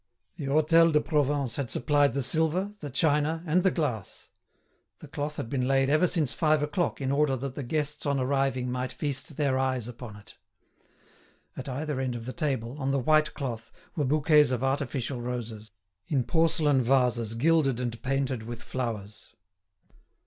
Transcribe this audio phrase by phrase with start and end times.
[0.37, 4.29] The Hôtel de Provence had supplied the silver, the china, and the glass.
[4.97, 8.19] The cloth had been laid ever since five o'clock in order that the guests on
[8.19, 10.37] arriving might feast their eyes upon it.
[11.55, 15.69] At either end of the table, on the white cloth, were bouquets of artificial roses,
[16.07, 19.35] in porcelain vases gilded and painted with flowers.